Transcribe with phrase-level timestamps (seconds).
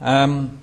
[0.00, 0.58] Um,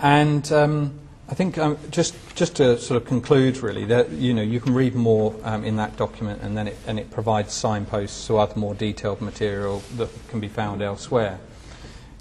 [0.00, 4.42] and um, I think um, just just to sort of conclude, really, that you know
[4.42, 8.26] you can read more um, in that document, and then it and it provides signposts
[8.28, 11.38] to other more detailed material that can be found elsewhere.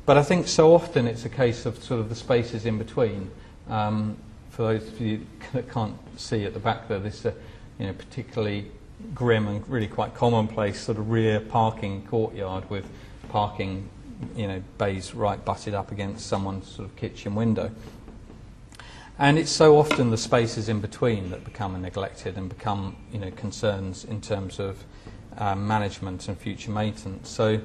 [0.05, 3.29] But I think so often it's a case of sort of the spaces in between.
[3.69, 4.17] Um,
[4.49, 7.31] for those of you that can't see at the back there, this uh,
[7.79, 8.71] you know particularly
[9.13, 12.85] grim and really quite commonplace sort of rear parking courtyard with
[13.29, 13.87] parking
[14.35, 17.71] you know, bays right butted up against someone's sort of kitchen window.
[19.19, 23.31] And it's so often the spaces in between that become neglected and become you know,
[23.31, 24.83] concerns in terms of
[25.37, 27.29] uh, management and future maintenance.
[27.29, 27.59] So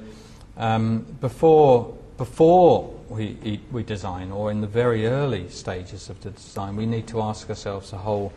[0.57, 6.75] um, before, before we, we design or in the very early stages of the design,
[6.75, 8.33] we need to ask ourselves a whole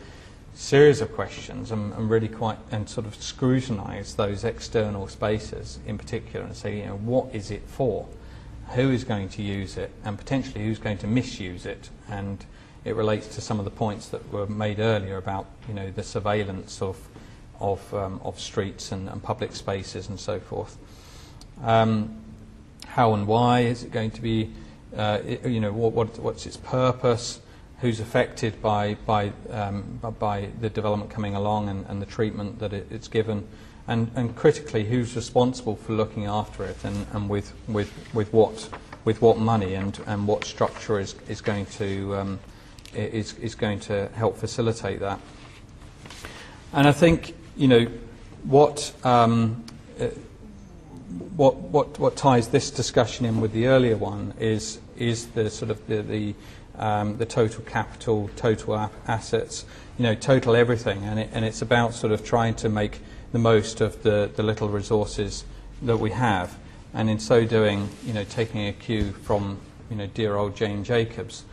[0.57, 5.97] series of questions and, and really quite and sort of scrutinize those external spaces in
[5.97, 8.07] particular and say, you know, what is it for?
[8.69, 9.91] Who is going to use it?
[10.03, 11.89] And potentially who's going to misuse it?
[12.09, 12.43] And
[12.83, 16.03] it relates to some of the points that were made earlier about you know the
[16.03, 16.97] surveillance of
[17.59, 20.77] of, um, of streets and, and, public spaces and so forth.
[21.63, 22.15] Um,
[22.85, 24.51] how and why is it going to be?
[24.95, 27.41] Uh, it, you know what, what, what's its purpose?
[27.81, 32.73] Who's affected by by um, by the development coming along and, and the treatment that
[32.73, 33.47] it, it's given?
[33.89, 38.69] And, and critically, who's responsible for looking after it and, and with, with, with what
[39.05, 42.39] with what money and, and what structure is, is going to um,
[42.93, 45.19] is, is going to help facilitate that.
[46.73, 47.87] And I think, you know,
[48.43, 49.63] what, um,
[49.99, 50.07] uh,
[51.35, 55.71] what, what, what ties this discussion in with the earlier one is, is the sort
[55.71, 56.35] of the, the,
[56.77, 59.65] um, the total capital, total assets,
[59.97, 61.03] you know, total everything.
[61.03, 62.99] And, it, and it's about sort of trying to make
[63.31, 65.43] the most of the, the little resources
[65.81, 66.57] that we have.
[66.93, 70.83] And in so doing, you know, taking a cue from, you know, dear old Jane
[70.83, 71.43] Jacobs,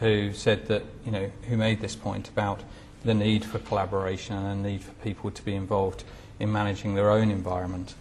[0.00, 2.62] who said that, you know, who made this point about
[3.04, 6.04] the need for collaboration and the need for people to be involved
[6.40, 7.94] in managing their own environment.